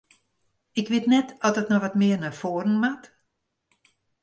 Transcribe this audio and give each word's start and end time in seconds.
Ik 0.81 0.87
wit 0.93 1.05
net 1.13 1.29
oft 1.45 1.59
it 1.61 1.69
noch 1.71 1.83
wat 1.85 1.99
mear 2.01 2.19
nei 2.21 2.33
foaren 2.41 2.77
moat? 2.83 3.03